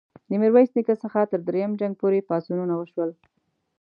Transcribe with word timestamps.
د 0.29 0.31
میرویس 0.41 0.69
نیکه 0.77 0.95
څخه 1.03 1.19
تر 1.31 1.39
دریم 1.47 1.71
جنګ 1.79 1.93
پوري 1.99 2.21
پاڅونونه 2.29 2.73
وشول. 2.75 3.11